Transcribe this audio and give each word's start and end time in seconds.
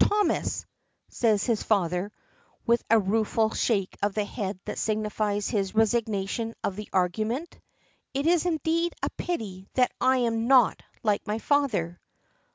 "Thomas!" 0.00 0.64
says 1.10 1.44
his 1.44 1.62
father, 1.62 2.10
with 2.64 2.82
a 2.88 2.98
rueful 2.98 3.50
shake 3.50 3.98
of 4.02 4.14
the 4.14 4.24
head 4.24 4.58
that 4.64 4.78
signifies 4.78 5.50
his 5.50 5.74
resignation 5.74 6.54
of 6.64 6.74
the 6.74 6.88
argument; 6.90 7.60
"it 8.14 8.26
is 8.26 8.46
indeed 8.46 8.94
a 9.02 9.10
pity 9.10 9.68
that 9.74 9.92
I 10.00 10.20
am 10.24 10.46
not 10.48 10.82
like 11.02 11.26
my 11.26 11.38
father!" 11.38 12.00